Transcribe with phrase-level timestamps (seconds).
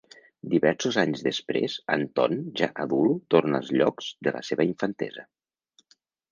[0.51, 5.31] Diversos anys després, Anton ja adult torna als llocs de la seva infantesa.